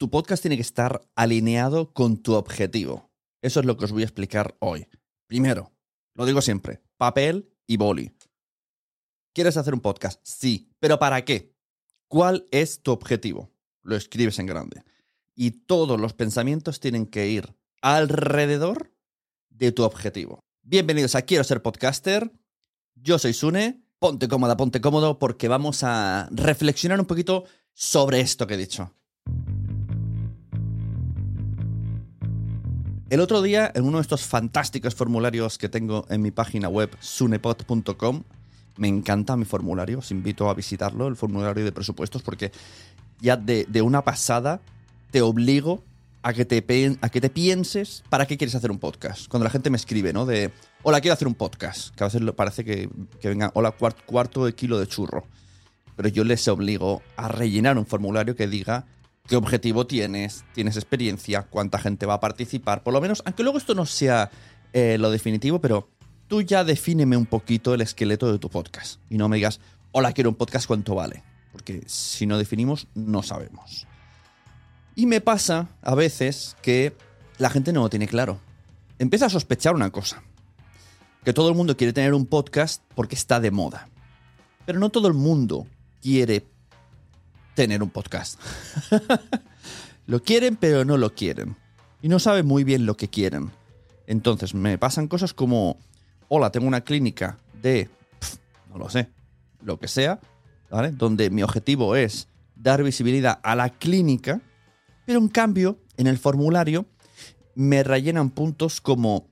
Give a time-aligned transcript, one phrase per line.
[0.00, 3.10] Tu podcast tiene que estar alineado con tu objetivo.
[3.42, 4.88] Eso es lo que os voy a explicar hoy.
[5.26, 5.72] Primero,
[6.14, 8.10] lo digo siempre, papel y boli.
[9.34, 10.18] ¿Quieres hacer un podcast?
[10.22, 11.54] Sí, pero ¿para qué?
[12.08, 13.52] ¿Cuál es tu objetivo?
[13.82, 14.84] Lo escribes en grande.
[15.34, 18.94] Y todos los pensamientos tienen que ir alrededor
[19.50, 20.40] de tu objetivo.
[20.62, 22.32] Bienvenidos a Quiero ser podcaster.
[22.94, 23.84] Yo soy Sune.
[23.98, 28.94] Ponte cómoda, ponte cómodo porque vamos a reflexionar un poquito sobre esto que he dicho.
[33.10, 36.96] El otro día, en uno de estos fantásticos formularios que tengo en mi página web,
[37.00, 38.22] sunepod.com,
[38.76, 42.52] me encanta mi formulario, os invito a visitarlo, el formulario de presupuestos, porque
[43.20, 44.60] ya de, una pasada
[45.10, 45.82] te obligo
[46.22, 49.26] a que te, pienses para qué quieres hacer un podcast.
[49.26, 50.24] Cuando la gente me escribe, ¿no?
[50.24, 50.52] De,
[50.84, 52.88] hola, quiero hacer un podcast, que a veces parece que,
[53.24, 55.26] venga, hola, cuart- cuarto de kilo de churro.
[55.96, 58.86] Pero yo les obligo a rellenar un formulario que diga
[59.30, 63.58] qué objetivo tienes, tienes experiencia, cuánta gente va a participar, por lo menos, aunque luego
[63.58, 64.28] esto no sea
[64.72, 65.88] eh, lo definitivo, pero
[66.26, 69.60] tú ya defíneme un poquito el esqueleto de tu podcast y no me digas,
[69.92, 71.22] hola, quiero un podcast, ¿cuánto vale?
[71.52, 73.86] Porque si no definimos, no sabemos.
[74.96, 76.92] Y me pasa a veces que
[77.38, 78.40] la gente no lo tiene claro.
[78.98, 80.24] Empieza a sospechar una cosa,
[81.22, 83.88] que todo el mundo quiere tener un podcast porque está de moda.
[84.66, 85.68] Pero no todo el mundo
[86.02, 86.44] quiere
[87.60, 88.40] tener un podcast.
[90.06, 91.56] lo quieren, pero no lo quieren.
[92.00, 93.50] Y no saben muy bien lo que quieren.
[94.06, 95.76] Entonces me pasan cosas como,
[96.28, 97.90] hola, tengo una clínica de,
[98.70, 99.10] no lo sé,
[99.62, 100.20] lo que sea,
[100.70, 100.90] ¿vale?
[100.92, 104.40] Donde mi objetivo es dar visibilidad a la clínica,
[105.04, 106.86] pero en cambio, en el formulario
[107.54, 109.28] me rellenan puntos como,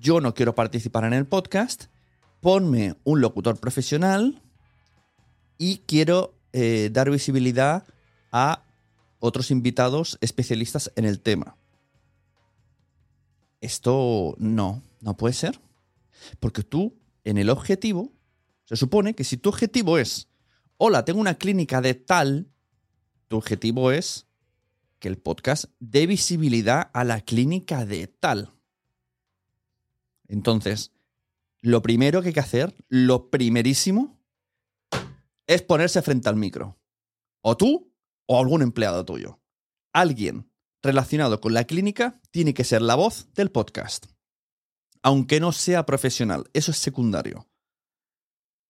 [0.00, 1.88] yo no quiero participar en el podcast,
[2.40, 4.40] ponme un locutor profesional
[5.58, 7.84] y quiero eh, dar visibilidad
[8.32, 8.64] a
[9.18, 11.54] otros invitados especialistas en el tema.
[13.60, 15.60] Esto no, no puede ser.
[16.40, 18.10] Porque tú, en el objetivo,
[18.64, 20.28] se supone que si tu objetivo es,
[20.78, 22.48] hola, tengo una clínica de tal,
[23.28, 24.26] tu objetivo es
[24.98, 28.54] que el podcast dé visibilidad a la clínica de tal.
[30.26, 30.90] Entonces,
[31.60, 34.15] lo primero que hay que hacer, lo primerísimo,
[35.46, 36.78] es ponerse frente al micro.
[37.42, 37.94] O tú
[38.26, 39.40] o algún empleado tuyo.
[39.92, 40.50] Alguien
[40.82, 44.06] relacionado con la clínica tiene que ser la voz del podcast.
[45.02, 47.48] Aunque no sea profesional, eso es secundario.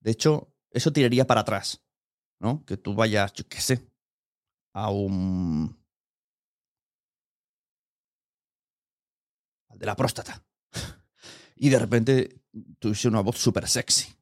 [0.00, 1.82] De hecho, eso tiraría para atrás,
[2.40, 2.64] ¿no?
[2.64, 3.90] Que tú vayas, yo qué sé,
[4.74, 5.78] a un...
[9.74, 10.44] de la próstata.
[11.58, 12.42] Y de repente
[12.78, 14.14] tuviese una voz súper sexy.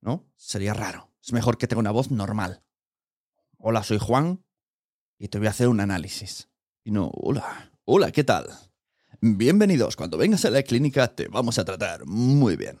[0.00, 0.30] ¿No?
[0.36, 1.11] Sería raro.
[1.24, 2.64] Es mejor que tenga una voz normal.
[3.58, 4.44] Hola, soy Juan
[5.20, 6.48] y te voy a hacer un análisis.
[6.82, 8.48] Y no, hola, hola, ¿qué tal?
[9.20, 12.80] Bienvenidos, cuando vengas a la clínica te vamos a tratar muy bien.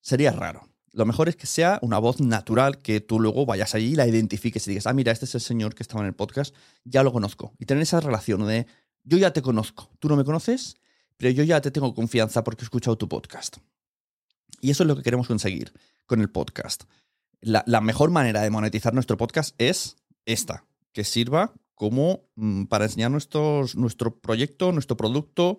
[0.00, 0.66] sería raro.
[0.92, 4.06] Lo mejor es que sea una voz natural, que tú luego vayas allí y la
[4.06, 6.54] identifiques y digas, ah, mira, este es el señor que estaba en el podcast,
[6.84, 7.52] ya lo conozco.
[7.58, 8.66] Y tener esa relación de,
[9.04, 10.78] yo ya te conozco, tú no me conoces,
[11.18, 13.58] pero yo ya te tengo confianza porque he escuchado tu podcast.
[14.62, 15.74] Y eso es lo que queremos conseguir
[16.06, 16.84] con el podcast.
[17.40, 19.96] La, mejor manera de monetizar nuestro podcast es
[20.26, 23.64] esta, que sirva como mm, para enseñar nuestro
[24.20, 25.58] proyecto, nuestro producto,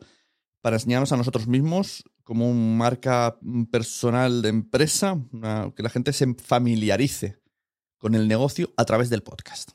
[0.61, 5.17] para enseñarnos a nosotros mismos como una marca mm, personal de empresa,
[5.75, 7.39] que la gente se familiarice
[7.97, 9.71] con el negocio a través del podcast.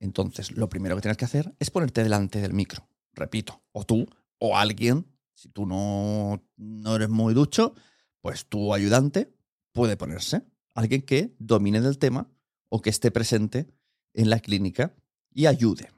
[0.00, 2.88] Entonces, lo primero que tienes que hacer es ponerte delante del micro.
[3.14, 4.06] Repito, o tú
[4.38, 7.74] o alguien, si tú no, no eres muy ducho,
[8.20, 9.32] pues tu ayudante
[9.72, 10.42] puede ponerse.
[10.74, 12.30] Alguien que domine del tema
[12.68, 13.68] o que esté presente
[14.14, 14.94] en la clínica
[15.30, 15.90] y ayude.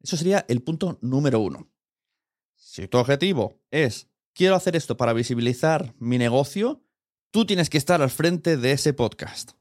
[0.00, 1.70] Eso sería el punto número uno.
[2.56, 6.82] Si tu objetivo es, quiero hacer esto para visibilizar mi negocio,
[7.30, 9.52] tú tienes que estar al frente de ese podcast.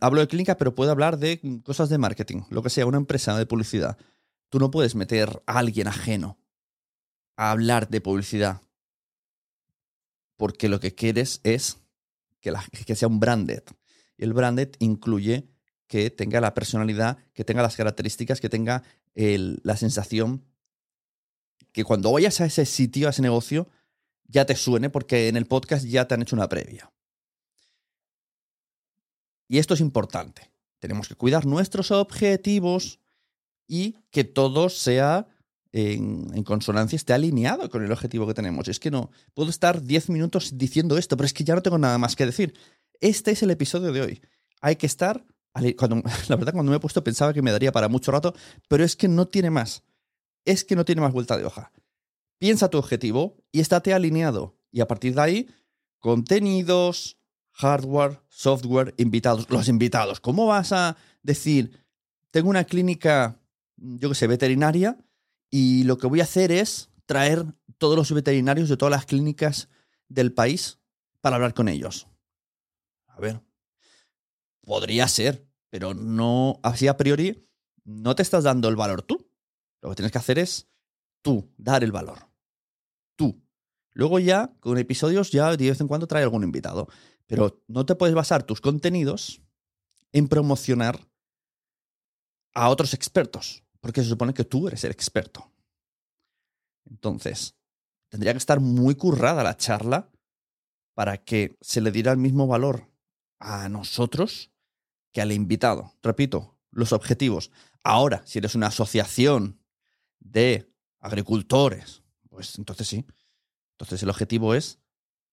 [0.00, 3.36] Hablo de clínica, pero puedo hablar de cosas de marketing, lo que sea, una empresa
[3.36, 3.96] de publicidad.
[4.50, 6.38] Tú no puedes meter a alguien ajeno
[7.36, 8.62] a hablar de publicidad,
[10.36, 11.78] porque lo que quieres es
[12.40, 13.62] que, sea un branded.
[14.16, 15.48] Y el branded incluye
[15.86, 18.82] que tenga la personalidad, que tenga las características, que tenga
[19.14, 20.44] la sensación
[21.72, 23.68] que cuando vayas a ese sitio, a ese negocio,
[24.24, 26.92] ya te suene porque en el podcast ya te han hecho una previa.
[29.48, 30.50] Y esto es importante.
[30.78, 33.00] Tenemos que cuidar nuestros objetivos
[33.66, 35.28] y que todo sea
[35.72, 38.68] en, consonancia, esté alineado con el objetivo que tenemos.
[38.68, 41.78] Es que no, puedo estar 10 minutos diciendo esto, pero es que ya no tengo
[41.78, 42.54] nada más que decir.
[43.00, 44.22] Este es el episodio de hoy.
[44.60, 45.24] Hay que estar...
[45.54, 48.34] la verdad, cuando me he puesto pensaba que me daría para mucho rato,
[48.68, 49.82] pero es que no tiene más.
[50.44, 51.72] Es que no tiene más vuelta de hoja.
[52.38, 54.56] Piensa tu objetivo y estate alineado.
[54.70, 55.48] Y a partir de ahí,
[55.98, 57.18] contenidos,
[57.52, 59.50] hardware, software, invitados.
[59.50, 60.20] Los invitados.
[60.20, 61.84] ¿Cómo vas a decir,
[62.30, 63.40] tengo una clínica,
[63.76, 64.96] yo que sé, veterinaria,
[65.50, 67.44] y lo que voy a hacer es traer
[67.78, 69.68] todos los veterinarios de todas las clínicas
[70.08, 70.78] del país
[71.20, 72.06] para hablar con ellos?
[73.08, 73.42] A ver,
[74.62, 77.48] podría ser, pero no, así a priori,
[77.84, 79.28] no te estás dando el valor tú.
[79.82, 80.68] Lo que tienes que hacer es
[81.22, 82.28] tú, dar el valor.
[83.16, 83.42] Tú.
[83.92, 86.88] Luego ya, con episodios, ya de vez en cuando trae algún invitado.
[87.26, 89.42] Pero no te puedes basar tus contenidos
[90.12, 91.00] en promocionar
[92.54, 95.52] a otros expertos, porque se supone que tú eres el experto.
[96.88, 97.56] Entonces,
[98.08, 100.10] tendría que estar muy currada la charla
[100.94, 102.90] para que se le diera el mismo valor
[103.38, 104.50] a nosotros
[105.12, 105.94] que al invitado.
[106.02, 107.50] Repito, los objetivos.
[107.82, 109.60] Ahora, si eres una asociación
[110.18, 113.06] de agricultores, pues entonces sí.
[113.72, 114.78] Entonces el objetivo es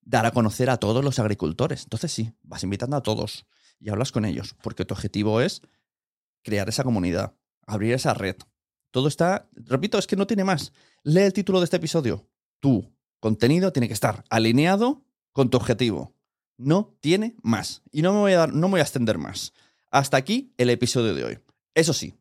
[0.02, 1.84] dar a conocer a todos los agricultores.
[1.84, 3.46] Entonces sí, vas invitando a todos
[3.80, 5.62] y hablas con ellos, porque tu objetivo es
[6.44, 7.36] crear esa comunidad,
[7.68, 8.36] abrir esa red.
[8.92, 10.74] Todo está, repito, es que no tiene más.
[11.04, 12.28] Lee el título de este episodio.
[12.60, 15.04] Tu contenido tiene que estar alineado
[15.34, 16.16] con tu objetivo.
[16.58, 17.84] No tiene más.
[17.92, 19.54] Y no me voy a dar, no me voy a extender más.
[19.92, 21.40] Hasta aquí el episodio de hoy.
[21.76, 22.16] Eso sí,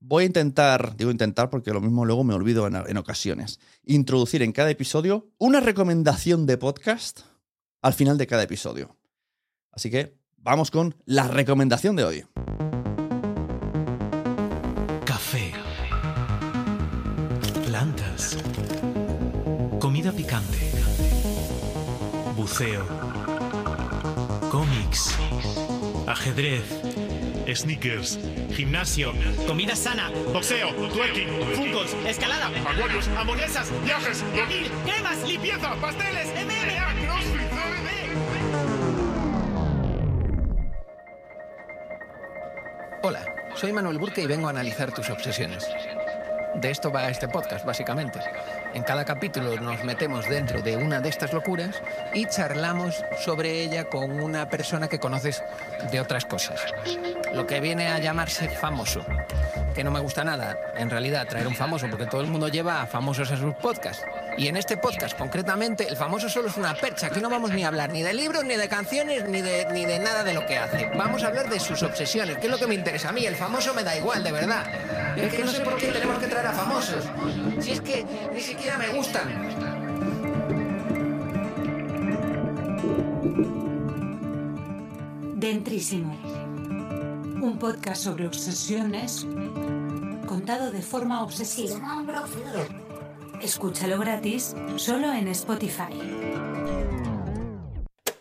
[0.00, 4.42] voy a intentar, digo intentar porque lo mismo luego me olvido en, en ocasiones, introducir
[4.42, 7.20] en cada episodio una recomendación de podcast
[7.82, 8.96] al final de cada episodio.
[9.70, 12.24] Así que vamos con la recomendación de hoy.
[22.58, 22.84] Buceo.
[24.50, 25.16] Cómics.
[26.08, 26.64] Ajedrez.
[27.54, 28.18] Sneakers,
[28.50, 29.12] gimnasio,
[29.46, 37.48] comida sana, boxeo, twerking, fútbol, escalada, acuarios, hamburguesas, viajes, dormir, cremas, limpieza, pasteles, MMA, crossfit,
[43.04, 43.24] Hola,
[43.54, 45.64] soy Manuel Burke y vengo a analizar tus obsesiones.
[46.56, 48.18] De esto va este podcast, básicamente.
[48.74, 51.82] En cada capítulo nos metemos dentro de una de estas locuras
[52.12, 55.42] y charlamos sobre ella con una persona que conoces
[55.90, 56.60] de otras cosas.
[57.32, 59.04] Lo que viene a llamarse famoso.
[59.74, 62.82] Que no me gusta nada, en realidad, traer un famoso, porque todo el mundo lleva
[62.82, 64.04] a famosos a sus podcasts.
[64.36, 67.06] Y en este podcast, concretamente, el famoso solo es una percha.
[67.06, 69.84] Aquí no vamos ni a hablar ni de libros, ni de canciones, ni de, ni
[69.84, 70.90] de nada de lo que hace.
[70.96, 73.24] Vamos a hablar de sus obsesiones, que es lo que me interesa a mí.
[73.24, 74.64] El famoso me da igual, de verdad.
[75.20, 77.04] Es que no sé por qué tenemos que traer a famosos.
[77.60, 79.28] Si es que ni siquiera me gustan.
[85.34, 86.16] Dentrísimo.
[87.40, 89.26] Un podcast sobre obsesiones
[90.26, 91.80] contado de forma obsesiva.
[93.42, 95.94] Escúchalo gratis solo en Spotify.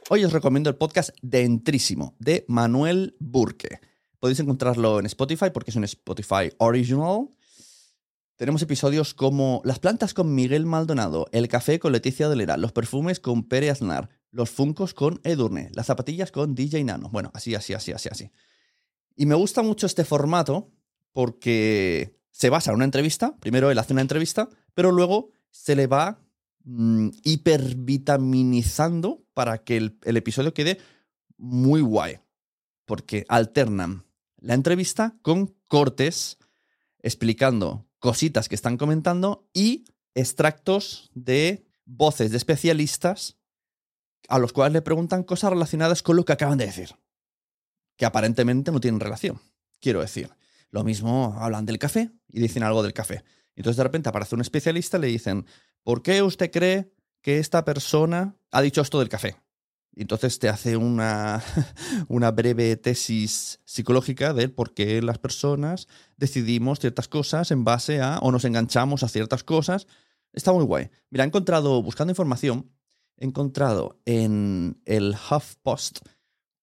[0.10, 3.82] Hoy os recomiendo el podcast Dentrísimo de Manuel Burke.
[4.20, 7.30] Podéis encontrarlo en Spotify porque es un Spotify original.
[8.36, 13.20] Tenemos episodios como Las plantas con Miguel Maldonado, El café con Leticia Dolera, Los perfumes
[13.20, 17.10] con Pere Aznar, Los funcos con Edurne, Las zapatillas con DJ Nano.
[17.10, 18.32] Bueno, así, así, así, así, así.
[19.16, 20.72] Y me gusta mucho este formato
[21.14, 23.36] porque se basa en una entrevista.
[23.40, 26.20] Primero él hace una entrevista, pero luego se le va
[26.64, 30.80] mm, hipervitaminizando para que el episodio quede
[31.38, 32.20] muy guay.
[32.86, 34.07] Porque alternan
[34.38, 36.38] la entrevista con cortes
[37.00, 43.38] explicando cositas que están comentando y extractos de voces de especialistas
[44.28, 46.96] a los cuales le preguntan cosas relacionadas con lo que acaban de decir.
[47.96, 49.40] Que aparentemente no tienen relación.
[49.80, 50.30] Quiero decir,
[50.70, 53.24] lo mismo hablan del café y dicen algo del café.
[53.56, 55.46] Entonces de repente aparece un especialista y le dicen,
[55.84, 56.92] ¿por qué usted cree
[57.22, 59.38] que esta persona ha dicho esto del café?
[60.02, 61.44] Entonces te hace una,
[62.08, 65.88] una breve tesis psicológica de por qué las personas
[66.18, 69.88] decidimos ciertas cosas en base a, o nos enganchamos a ciertas cosas.
[70.34, 70.90] Está muy guay.
[71.10, 72.70] Mira, he encontrado, buscando información,
[73.18, 76.00] he encontrado en el HuffPost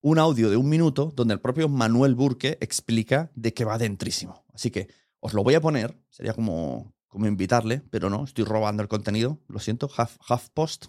[0.01, 4.45] un audio de un minuto donde el propio Manuel Burke explica de qué va dentrísimo.
[4.53, 4.87] Así que
[5.19, 9.39] os lo voy a poner, sería como, como invitarle, pero no, estoy robando el contenido,
[9.47, 10.85] lo siento, Huff, HuffPost,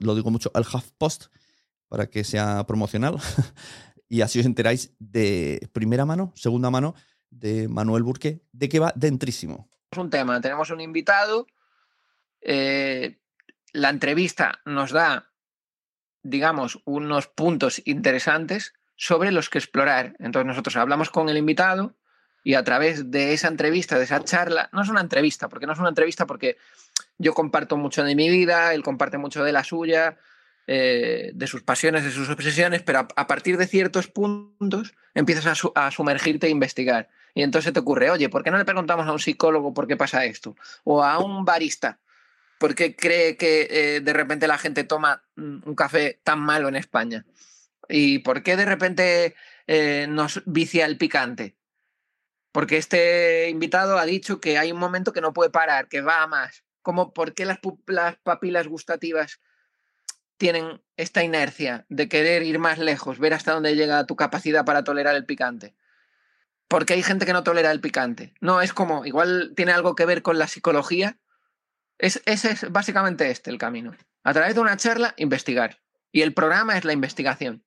[0.00, 1.26] lo digo mucho, el HuffPost,
[1.88, 3.16] para que sea promocional.
[4.08, 6.94] y así os enteráis de primera mano, segunda mano,
[7.30, 9.68] de Manuel Burque, de que va dentrísimo.
[9.96, 11.46] Un tema, tenemos un invitado,
[12.40, 13.18] eh,
[13.72, 15.32] la entrevista nos da,
[16.22, 20.16] digamos, unos puntos interesantes sobre los que explorar.
[20.18, 21.94] Entonces nosotros hablamos con el invitado
[22.42, 25.72] y a través de esa entrevista, de esa charla, no es una entrevista, porque no
[25.72, 26.56] es una entrevista porque
[27.18, 30.16] yo comparto mucho de mi vida, él comparte mucho de la suya,
[30.66, 35.86] eh, de sus pasiones, de sus obsesiones, pero a, partir de ciertos puntos empiezas a,
[35.86, 37.08] a, sumergirte e investigar.
[37.34, 39.96] Y entonces te ocurre, oye, ¿por qué no le preguntamos a un psicólogo por qué
[39.96, 40.56] pasa esto?
[40.84, 42.00] O a un barista,
[42.58, 46.76] ¿por qué cree que eh, de repente la gente toma un café tan malo en
[46.76, 47.24] España?
[47.88, 49.34] ¿Y por qué de repente
[49.66, 51.56] eh, nos vicia el picante?
[52.52, 56.22] Porque este invitado ha dicho que hay un momento que no puede parar, que va
[56.22, 56.64] a más.
[56.82, 59.40] Como por qué las papilas gustativas
[60.36, 64.84] tienen esta inercia de querer ir más lejos, ver hasta dónde llega tu capacidad para
[64.84, 65.74] tolerar el picante.
[66.68, 68.34] Porque hay gente que no tolera el picante.
[68.40, 71.18] No, es como, igual tiene algo que ver con la psicología.
[71.98, 73.94] Es, ese es básicamente este el camino.
[74.24, 75.80] A través de una charla, investigar.
[76.10, 77.64] Y el programa es la investigación.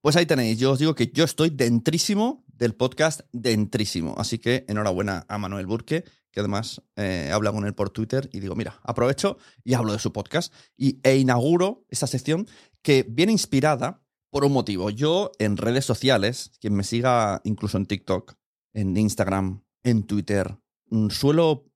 [0.00, 4.14] Pues ahí tenéis, yo os digo que yo estoy dentrísimo del podcast Dentrísimo.
[4.16, 8.40] Así que enhorabuena a Manuel Burque, que además eh, habla con él por Twitter y
[8.40, 12.46] digo, mira, aprovecho y hablo de su podcast y, e inauguro esta sección
[12.82, 14.90] que viene inspirada por un motivo.
[14.90, 18.34] Yo en redes sociales, quien me siga incluso en TikTok,
[18.72, 20.56] en Instagram, en Twitter,
[20.90, 21.66] mm, suelo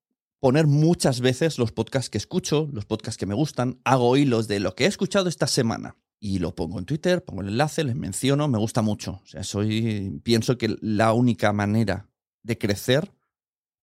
[0.40, 4.60] poner muchas veces los podcasts que escucho, los podcasts que me gustan, hago hilos de
[4.60, 7.96] lo que he escuchado esta semana y lo pongo en Twitter, pongo el enlace, les
[7.96, 9.20] menciono, me gusta mucho.
[9.22, 12.08] O sea, soy, pienso que la única manera
[12.42, 13.12] de crecer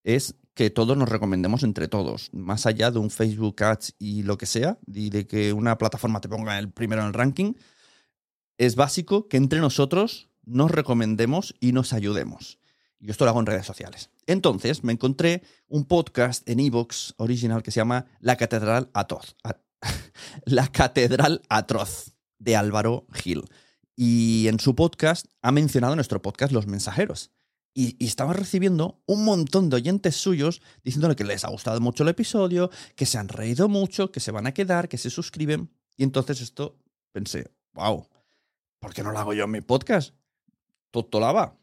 [0.04, 4.38] es que todos nos recomendemos entre todos, más allá de un Facebook Ads y lo
[4.38, 7.54] que sea, y de que una plataforma te ponga el primero en el ranking,
[8.60, 12.60] es básico que entre nosotros nos recomendemos y nos ayudemos.
[13.00, 14.12] Yo esto lo hago en redes sociales.
[14.28, 19.36] Entonces me encontré un podcast en Evox original que se llama La Catedral Atroz.
[20.46, 23.46] La Catedral Atroz de Álvaro Gil.
[23.96, 27.32] Y en su podcast ha mencionado nuestro podcast Los Mensajeros.
[27.74, 32.10] Y, y, recibiendo un montón de oyentes suyos diciéndole que les ha gustado mucho el
[32.10, 35.70] episodio, que se han reído mucho, que se van a quedar, que se suscriben.
[35.96, 36.78] Y entonces esto
[37.14, 38.06] pensé, wow,
[38.80, 40.14] ¿por qué no lo hago yo en mi podcast?
[40.92, 41.58] Totolaba.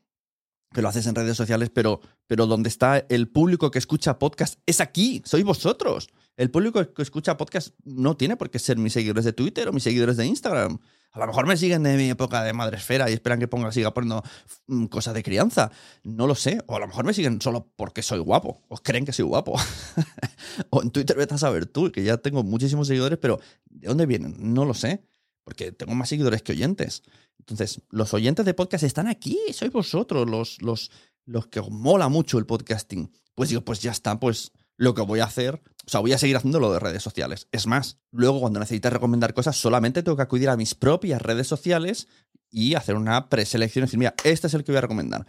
[0.72, 4.58] Que lo haces en redes sociales, pero, pero donde está el público que escucha podcast
[4.66, 6.08] es aquí, sois vosotros.
[6.38, 9.72] El público que escucha podcast no tiene por qué ser mis seguidores de Twitter o
[9.72, 10.78] mis seguidores de Instagram.
[11.10, 13.92] A lo mejor me siguen de mi época de madresfera y esperan que ponga, siga
[13.92, 14.22] poniendo
[14.68, 15.72] mm, cosas de crianza.
[16.04, 16.62] No lo sé.
[16.68, 18.62] O a lo mejor me siguen solo porque soy guapo.
[18.68, 19.56] O creen que soy guapo.
[20.70, 24.06] o en Twitter vete a saber tú, que ya tengo muchísimos seguidores, pero ¿de dónde
[24.06, 24.36] vienen?
[24.38, 25.02] No lo sé.
[25.42, 27.02] Porque tengo más seguidores que oyentes.
[27.40, 29.36] Entonces, los oyentes de podcast están aquí.
[29.52, 30.92] Sois vosotros los, los,
[31.24, 33.10] los que os mola mucho el podcasting.
[33.34, 36.18] Pues digo, pues ya está, pues lo que voy a hacer, o sea, voy a
[36.18, 37.48] seguir haciendo lo de redes sociales.
[37.52, 41.48] Es más, luego cuando necesites recomendar cosas, solamente tengo que acudir a mis propias redes
[41.48, 42.06] sociales
[42.48, 45.26] y hacer una preselección y decir, mira, este es el que voy a recomendar.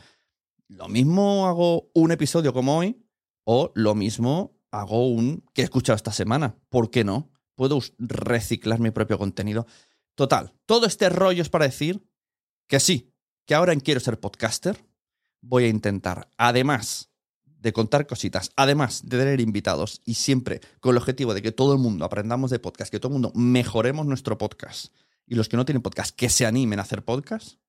[0.68, 3.04] Lo mismo hago un episodio como hoy,
[3.44, 6.56] o lo mismo hago un que he escuchado esta semana.
[6.70, 7.32] ¿Por qué no?
[7.56, 9.66] Puedo reciclar mi propio contenido.
[10.14, 12.08] Total, todo este rollo es para decir
[12.68, 13.12] que sí,
[13.48, 14.78] que ahora en Quiero ser podcaster
[15.42, 17.09] voy a intentar, además
[17.62, 21.74] de contar cositas, además de tener invitados y siempre con el objetivo de que todo
[21.74, 24.94] el mundo aprendamos de podcast, que todo el mundo mejoremos nuestro podcast
[25.26, 27.60] y los que no tienen podcast que se animen a hacer podcast,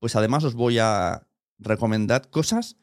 [0.00, 1.28] pues además os voy a
[1.58, 2.76] recomendar cosas,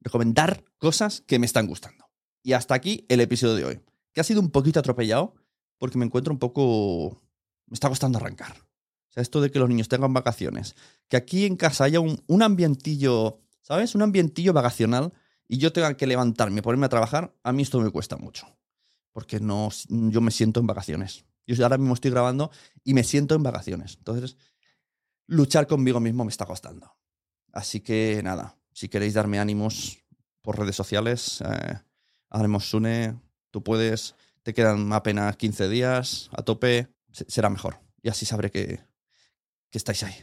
[0.00, 2.08] recomendar cosas que me están gustando.
[2.42, 3.80] Y hasta aquí el episodio de hoy,
[4.12, 5.34] que ha sido un poquito atropellado
[5.78, 7.22] porque me encuentro un poco...
[7.66, 8.52] me está costando arrancar.
[8.56, 10.74] O sea, esto de que los niños tengan vacaciones,
[11.08, 13.94] que aquí en casa haya un, un ambientillo, ¿sabes?
[13.94, 15.12] Un ambientillo vacacional
[15.48, 18.46] y yo tenga que levantarme, ponerme a trabajar, a mí esto me cuesta mucho.
[19.12, 21.24] Porque no, yo me siento en vacaciones.
[21.46, 22.50] Yo ahora mismo estoy grabando
[22.84, 23.94] y me siento en vacaciones.
[23.98, 24.36] Entonces,
[25.26, 26.96] luchar conmigo mismo me está costando.
[27.52, 29.98] Así que nada, si queréis darme ánimos
[30.42, 31.78] por redes sociales, eh,
[32.28, 33.18] haremos Sune,
[33.50, 37.80] tú puedes, te quedan apenas 15 días, a tope, será mejor.
[38.02, 38.80] Y así sabré que,
[39.70, 40.14] que estáis ahí.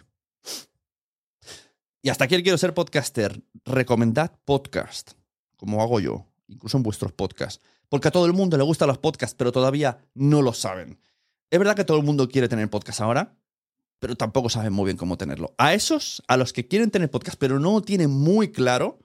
[2.06, 3.42] Y hasta aquí el quiero ser podcaster.
[3.64, 5.14] Recomendad podcast,
[5.56, 7.64] como hago yo, incluso en vuestros podcasts.
[7.88, 11.00] Porque a todo el mundo le gustan los podcasts, pero todavía no lo saben.
[11.50, 13.38] Es verdad que todo el mundo quiere tener podcast ahora,
[14.00, 15.56] pero tampoco saben muy bien cómo tenerlo.
[15.58, 19.00] A esos, a los que quieren tener podcast, pero no tienen muy claro,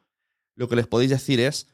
[0.56, 1.68] lo que les podéis decir es,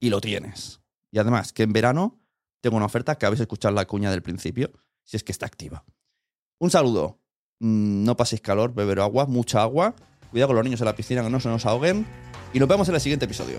[0.00, 0.80] y lo tienes.
[1.10, 2.20] Y además, que en verano
[2.60, 4.72] tengo una oferta que habéis escuchado la cuña del principio,
[5.04, 5.84] si es que está activa.
[6.58, 7.20] Un saludo.
[7.60, 9.94] Mm, no paséis calor, beber agua, mucha agua.
[10.30, 12.06] Cuidado con los niños en la piscina que no se nos ahoguen.
[12.52, 13.58] Y nos vemos en el siguiente episodio.